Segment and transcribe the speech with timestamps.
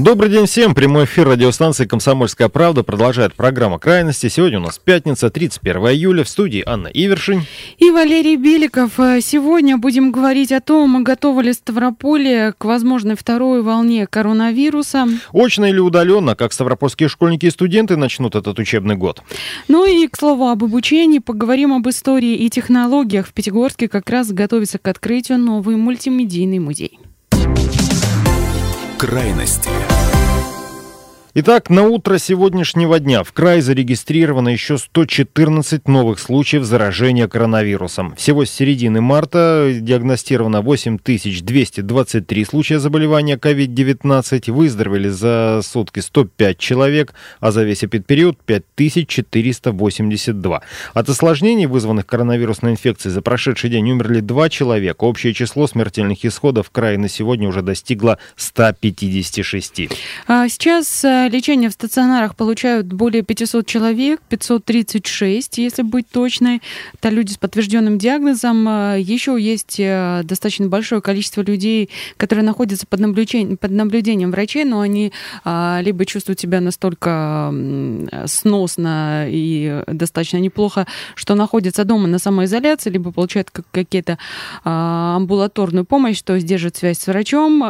[0.00, 0.74] Добрый день всем.
[0.74, 4.28] Прямой эфир радиостанции «Комсомольская правда» продолжает программа «Крайности».
[4.28, 6.24] Сегодня у нас пятница, 31 июля.
[6.24, 7.42] В студии Анна Ивершин.
[7.78, 8.94] И Валерий Беликов.
[9.20, 15.06] Сегодня будем говорить о том, готовы ли Ставрополье к возможной второй волне коронавируса.
[15.32, 19.22] Очно или удаленно, как ставропольские школьники и студенты начнут этот учебный год.
[19.68, 23.28] Ну и, к слову, об обучении поговорим об истории и технологиях.
[23.28, 26.98] В Пятигорске как раз готовится к открытию новый мультимедийный музей
[28.98, 29.93] крайности.
[31.36, 38.14] Итак, на утро сегодняшнего дня в крае зарегистрировано еще 114 новых случаев заражения коронавирусом.
[38.14, 44.52] Всего с середины марта диагностировано 8223 случая заболевания COVID-19.
[44.52, 50.62] Выздоровели за сутки 105 человек, а за весь эпидпериод 5482.
[50.92, 55.02] От осложнений, вызванных коронавирусной инфекцией, за прошедший день умерли 2 человека.
[55.02, 59.88] Общее число смертельных исходов в крае на сегодня уже достигло 156.
[60.28, 66.62] А сейчас э, лечение в стационарах получают более 500 человек, 536, если быть точной.
[66.94, 68.66] Это люди с подтвержденным диагнозом.
[68.68, 74.64] А, Еще есть э, достаточно большое количество людей, которые находятся под наблюдением, под наблюдением врачей,
[74.64, 75.12] но они
[75.44, 77.52] а, либо чувствуют себя настолько
[78.26, 84.18] сносно и достаточно неплохо, что находятся дома на самоизоляции, либо получают какие-то
[84.62, 87.64] амбулаторную помощь, что сдержит связь с врачом.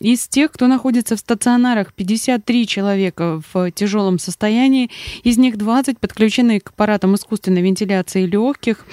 [0.00, 4.90] Из тех, кто находится в стационарах, 53 человека человека в тяжелом состоянии.
[5.22, 8.84] Из них 20 подключены к аппаратам искусственной вентиляции легких.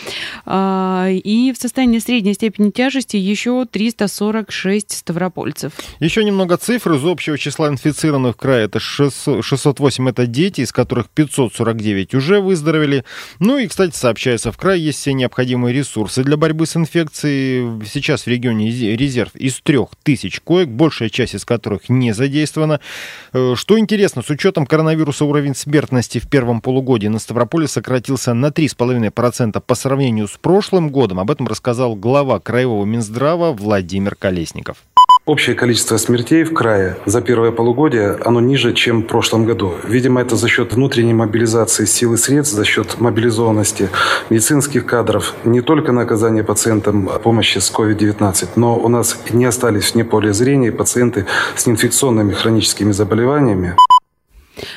[0.46, 5.74] А, и в состоянии средней степени тяжести еще 346 ставропольцев.
[6.00, 6.94] Еще немного цифр.
[6.94, 13.04] Из общего числа инфицированных в крае это 608 это дети, из которых 549 уже выздоровели.
[13.40, 17.86] Ну и, кстати, сообщается, в крае есть все необходимые ресурсы для борьбы с инфекцией.
[17.86, 22.80] Сейчас в регионе резерв из 3000 коек, большая часть из которых не задействована.
[23.34, 28.48] Э, что интересно, с учетом коронавируса уровень смертности в первом полугодии на Ставрополе сократился на
[28.48, 31.20] 3,5% по сравнению с прошлым годом.
[31.20, 34.78] Об этом рассказал глава Краевого Минздрава Владимир Колесников.
[35.28, 39.76] Общее количество смертей в крае за первое полугодие, оно ниже, чем в прошлом году.
[39.84, 43.90] Видимо, это за счет внутренней мобилизации сил и средств, за счет мобилизованности
[44.32, 49.94] медицинских кадров, не только на оказание пациентам помощи с COVID-19, но у нас не остались
[49.94, 53.76] вне поля зрения пациенты с неинфекционными хроническими заболеваниями.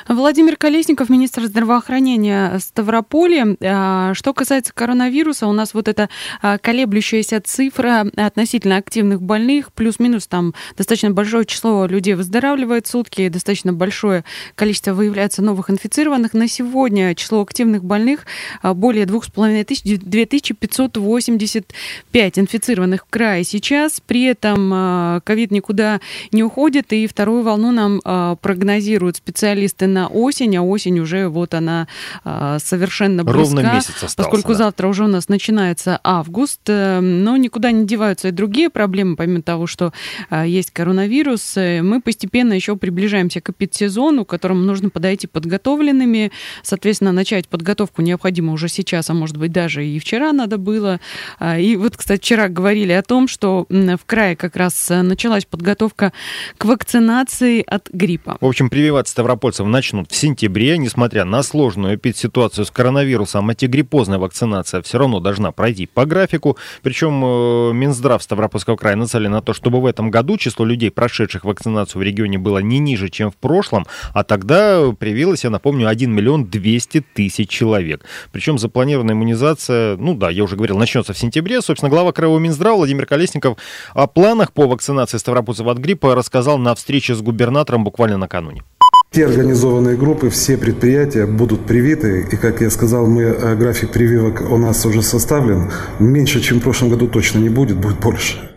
[0.09, 3.57] Владимир Колесников, министр здравоохранения Ставрополя.
[3.63, 6.09] А, что касается коронавируса, у нас вот эта
[6.43, 13.73] а, колеблющаяся цифра относительно активных больных, плюс-минус там достаточно большое число людей выздоравливает сутки, достаточно
[13.73, 14.25] большое
[14.55, 16.35] количество выявляется новых инфицированных.
[16.35, 18.27] На сегодня число активных больных
[18.63, 24.01] а, более 2500, 2585 инфицированных в крае сейчас.
[24.01, 26.01] При этом ковид никуда
[26.33, 28.01] не уходит, и вторую волну нам
[28.41, 31.87] прогнозируют специалисты специалисты на осень, а осень уже вот она
[32.25, 33.41] а, совершенно близка.
[33.41, 34.59] Ровно месяц остался, Поскольку да.
[34.59, 39.43] завтра уже у нас начинается август, э, но никуда не деваются и другие проблемы, помимо
[39.43, 39.93] того, что
[40.31, 46.31] а, есть коронавирус, э, мы постепенно еще приближаемся к эпидсезону, к которому нужно подойти подготовленными,
[46.63, 51.01] соответственно, начать подготовку необходимо уже сейчас, а может быть даже и вчера надо было.
[51.39, 55.45] А, и вот, кстати, вчера говорили о том, что в крае как раз э, началась
[55.45, 56.13] подготовка
[56.59, 58.39] к вакцинации от гриппа.
[58.41, 64.19] В общем, прививать ставропольцев вакцинацию начнут в сентябре, несмотря на сложную эпидситуацию с коронавирусом, антигриппозная
[64.19, 66.57] вакцинация все равно должна пройти по графику.
[66.83, 71.45] Причем э, Минздрав Ставропольского края нацелен на то, чтобы в этом году число людей, прошедших
[71.45, 76.11] вакцинацию в регионе, было не ниже, чем в прошлом, а тогда привилось, я напомню, 1
[76.11, 78.05] миллион 200 тысяч человек.
[78.33, 81.63] Причем запланированная иммунизация, ну да, я уже говорил, начнется в сентябре.
[81.63, 83.59] Собственно, глава Краевого Минздрава Владимир Колесников
[83.95, 88.65] о планах по вакцинации ставропольцев от гриппа рассказал на встрече с губернатором буквально накануне.
[89.15, 92.27] Все организованные группы, все предприятия будут привиты.
[92.33, 95.71] И, как я сказал, мы э, график прививок у нас уже составлен.
[96.01, 98.51] Меньше, чем в прошлом году точно не будет, будет больше.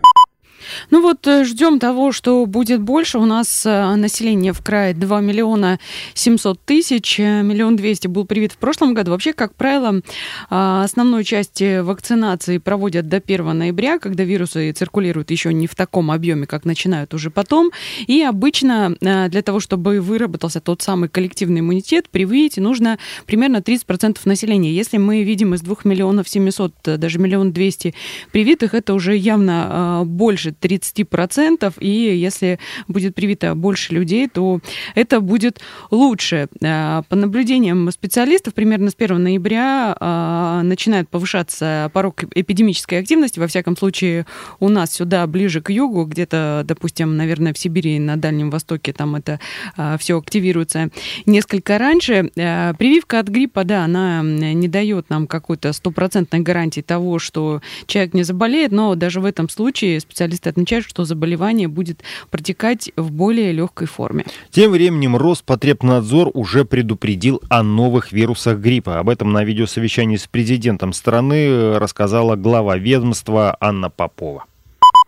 [0.89, 3.17] Ну вот э, ждем того, что будет больше.
[3.17, 5.79] У нас э, население в крае 2 миллиона
[6.13, 9.11] 700 тысяч, э, миллион двести был привит в прошлом году.
[9.11, 10.01] Вообще, как правило,
[10.49, 16.45] основную часть вакцинации проводят до 1 ноября, когда вирусы циркулируют еще не в таком объеме,
[16.45, 17.71] как начинают уже потом.
[18.05, 24.71] И обычно для того, чтобы выработался тот самый коллективный иммунитет, привить нужно примерно 30% населения.
[24.71, 27.93] Если мы видим из 2 миллионов 700, даже миллион двести
[28.31, 34.59] привитых, это уже явно больше 30 30%, и если будет привито больше людей, то
[34.95, 35.59] это будет
[35.91, 36.47] лучше.
[36.61, 43.39] Э, по наблюдениям специалистов, примерно с 1 ноября э, начинает повышаться порог эпидемической активности.
[43.39, 44.25] Во всяком случае,
[44.59, 49.15] у нас сюда ближе к югу, где-то, допустим, наверное, в Сибири, на Дальнем Востоке, там
[49.15, 49.39] это
[49.77, 50.89] э, все активируется
[51.25, 52.31] несколько раньше.
[52.33, 58.23] Прививка от гриппа, да, она не дает нам какой-то стопроцентной гарантии того, что человек не
[58.23, 63.53] заболеет, но даже в этом случае специалисты отмечают, отмечают, что заболевание будет протекать в более
[63.53, 64.25] легкой форме.
[64.51, 68.99] Тем временем Роспотребнадзор уже предупредил о новых вирусах гриппа.
[68.99, 74.45] Об этом на видеосовещании с президентом страны рассказала глава ведомства Анна Попова.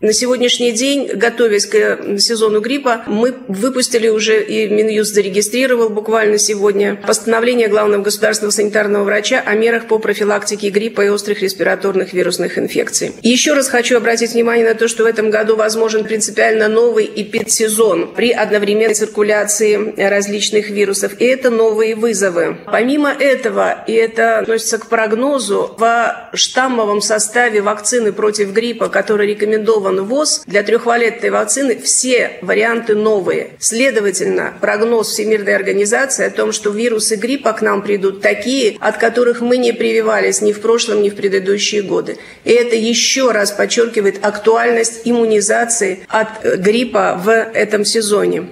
[0.02, 6.96] На сегодняшний день, готовясь к сезону гриппа, мы выпустили уже, и Минюст зарегистрировал буквально сегодня,
[7.06, 13.12] постановление главного государственного санитарного врача о мерах по профилактике гриппа и острых респираторных вирусных инфекций.
[13.20, 18.14] еще раз хочу обратить внимание на то, что в этом году возможен принципиально новый эпидсезон
[18.14, 21.20] при одновременной циркуляции различных вирусов.
[21.20, 22.56] И это новые вызовы.
[22.64, 29.89] Помимо этого, и это относится к прогнозу, в штаммовом составе вакцины против гриппа, который рекомендован
[29.90, 33.50] реализован ВОЗ для трехвалентной вакцины, все варианты новые.
[33.58, 39.40] Следовательно, прогноз Всемирной организации о том, что вирусы гриппа к нам придут такие, от которых
[39.40, 42.18] мы не прививались ни в прошлом, ни в предыдущие годы.
[42.44, 48.50] И это еще раз подчеркивает актуальность иммунизации от гриппа в этом сезоне.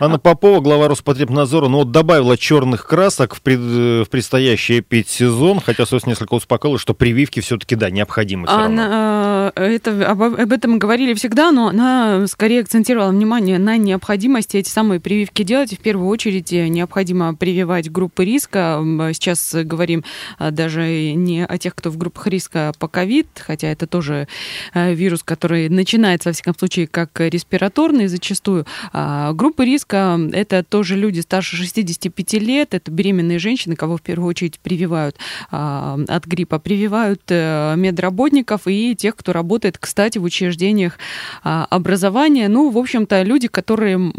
[0.00, 5.86] Анна Попова, глава Роспотребнадзора, ну вот добавила черных красок в, пред, в предстоящий эпидсезон, хотя,
[5.86, 9.52] собственно, несколько успокоила, что прививки все-таки, да, необходимы все она, равно.
[9.56, 14.68] Э, это, об, об этом говорили всегда, но она скорее акцентировала внимание на необходимости эти
[14.68, 15.72] самые прививки делать.
[15.72, 18.80] И в первую очередь э, необходимо прививать группы риска.
[19.12, 20.04] Сейчас говорим
[20.38, 24.28] э, даже не о тех, кто в группах риска по ковид, хотя это тоже
[24.74, 28.66] вирус, который начинается, во всяком случае, как респираторный зачастую.
[28.92, 30.20] А группы риска риска.
[30.32, 35.16] Это тоже люди старше 65 лет, это беременные женщины, кого в первую очередь прививают
[35.50, 36.58] а, от гриппа.
[36.58, 40.98] Прививают а, медработников и тех, кто работает, кстати, в учреждениях
[41.42, 42.48] а, образования.
[42.48, 44.12] Ну, в общем-то, люди, которые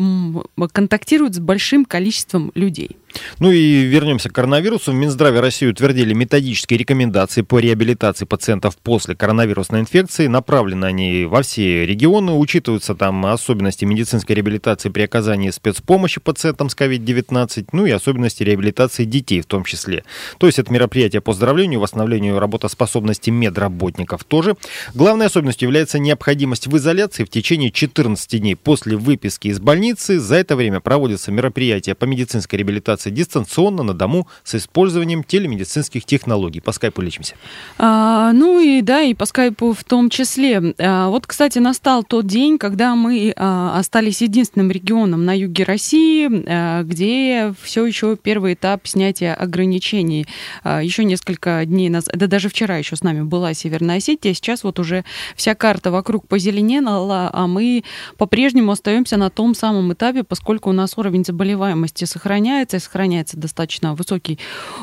[0.72, 2.98] контактируют с большим количеством людей.
[3.40, 4.92] Ну и вернемся к коронавирусу.
[4.92, 10.28] В Минздраве России утвердили методические рекомендации по реабилитации пациентов после коронавирусной инфекции.
[10.28, 12.34] Направлены они во все регионы.
[12.34, 19.06] Учитываются там особенности медицинской реабилитации при оказании спецпомощи пациентам с COVID-19, ну и особенности реабилитации
[19.06, 20.04] детей в том числе.
[20.38, 24.56] То есть это мероприятие по здоровлению, восстановлению работоспособности медработников тоже.
[24.94, 30.20] Главной особенностью является необходимость в изоляции в течение 14 дней после выписки из больницы.
[30.20, 36.06] За это время проводятся мероприятия по медицинской реабилитации консультации дистанционно на дому с использованием телемедицинских
[36.06, 36.62] технологий.
[36.62, 37.36] По скайпу лечимся.
[37.78, 40.74] А, ну и да, и по скайпу в том числе.
[40.78, 46.30] А, вот, кстати, настал тот день, когда мы а, остались единственным регионом на юге России,
[46.48, 50.25] а, где все еще первый этап снятия ограничений.
[50.63, 54.63] А, еще несколько дней назад, да даже вчера еще с нами была Северная Осетия, сейчас
[54.63, 55.04] вот уже
[55.36, 57.84] вся карта вокруг позеленела, а мы
[58.18, 64.39] по-прежнему остаемся на том самом этапе, поскольку у нас уровень заболеваемости сохраняется, сохраняется достаточно высокий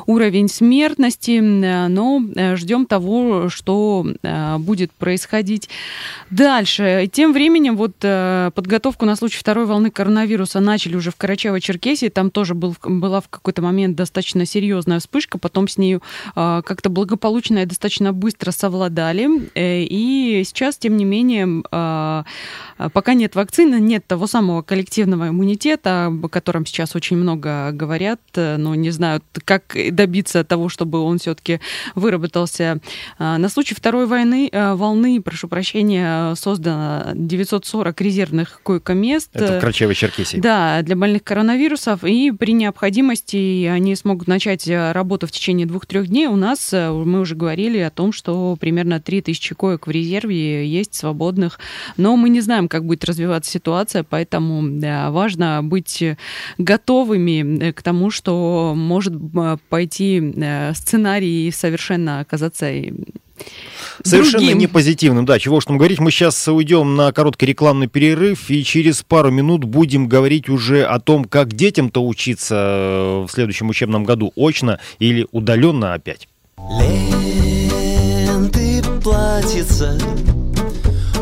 [0.07, 5.71] уровень смертности, но э, ждем того, что э, будет происходить
[6.29, 7.09] дальше.
[7.11, 12.11] Тем временем вот э, подготовку на случай второй волны коронавируса начали уже в Карачаево-Черкесии.
[12.11, 16.03] Там тоже был, была в какой-то момент достаточно серьезная вспышка, потом с нею
[16.35, 19.27] как-то благополучно и достаточно быстро совладали.
[19.55, 21.63] И сейчас, тем не менее,
[22.93, 28.21] пока нет вакцины, нет того самого коллективного иммунитета, о котором сейчас очень много говорят говорят,
[28.35, 31.61] э, но не знают, как добиться того, чтобы он все-таки
[31.95, 32.81] выработался.
[33.19, 39.31] А, на случай второй войны, э, волны, прошу прощения, создано 940 резервных койко-мест.
[39.33, 40.41] Это в Карачаево-Черкесии.
[40.41, 42.05] Да, для больных коронавирусов.
[42.05, 46.27] И при необходимости они смогут начать э, работу в течение двух-трех дней.
[46.27, 51.59] У нас, мы уже говорили о том, что примерно 3000 коек в резерве есть свободных.
[51.97, 56.03] Но мы не знаем, как будет развиваться ситуация, поэтому да, важно быть
[56.59, 59.15] готовыми к тому, тому, что может
[59.69, 62.67] пойти э, сценарий совершенно оказаться
[64.03, 64.59] Совершенно другим.
[64.59, 66.01] не позитивным, да, чего уж там говорить.
[66.01, 70.99] Мы сейчас уйдем на короткий рекламный перерыв и через пару минут будем говорить уже о
[70.99, 76.29] том, как детям-то учиться э, в следующем учебном году, очно или удаленно опять.
[76.81, 79.97] Ленты платится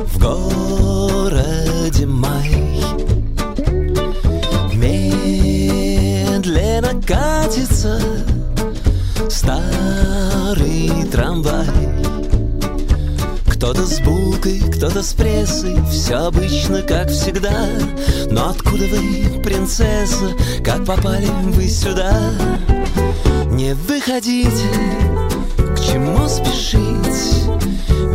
[0.07, 2.40] в городе май
[11.43, 11.67] трамвай
[13.47, 17.67] кто-то с булкой, кто-то с прессой Все обычно, как всегда
[18.31, 20.31] Но откуда вы, принцесса
[20.65, 22.19] Как попали вы сюда?
[23.51, 24.67] Не выходите,
[25.77, 27.45] к чему спешить?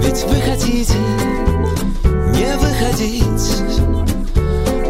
[0.04, 0.98] Ведь вы хотите
[2.34, 3.62] не выходить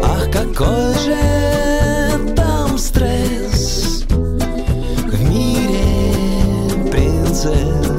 [0.02, 7.95] Ах, какой же там стресс В мире принцесс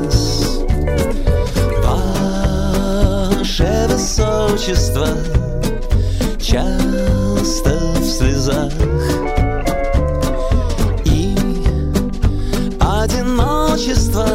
[3.98, 5.08] высочество
[6.39, 8.72] Часто в слезах.
[11.06, 11.36] И
[12.80, 14.27] одиночество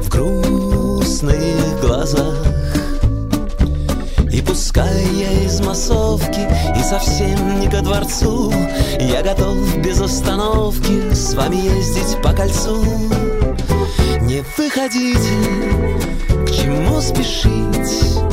[0.00, 2.34] В грустных глазах.
[4.32, 8.52] И пускай я из массовки И совсем не ко дворцу
[9.00, 12.82] Я готов без остановки С вами ездить по кольцу.
[14.22, 15.36] Не выходите
[16.46, 18.29] К чему спешить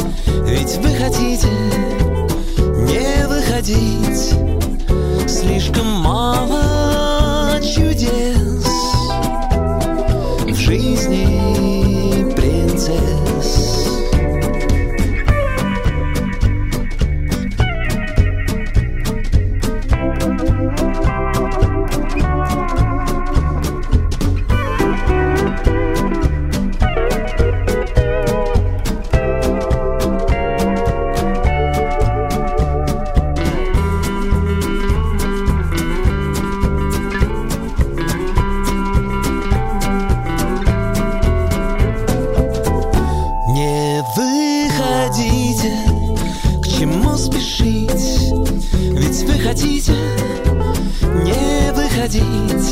[0.48, 1.50] Ведь вы хотите
[2.88, 4.34] Не выходить.
[5.30, 8.64] Слишком мало чудес
[10.46, 13.37] В жизни принцесс
[45.58, 45.74] выходите,
[46.62, 48.32] к чему спешить?
[48.94, 49.94] Ведь вы хотите
[51.24, 52.68] не выходить.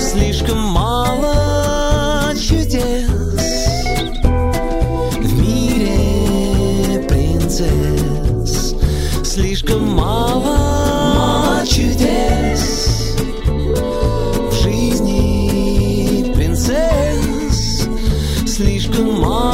[0.00, 3.08] Слишком мало чудес
[5.18, 8.74] в мире принцесс.
[9.24, 13.16] Слишком мало чудес
[14.50, 17.88] в жизни принцесс.
[18.46, 19.53] Слишком мало